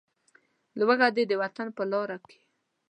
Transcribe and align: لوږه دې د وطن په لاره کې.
لوږه 0.79 1.07
دې 1.15 1.23
د 1.29 1.33
وطن 1.41 1.67
په 1.77 1.83
لاره 1.91 2.17
کې. 2.27 2.39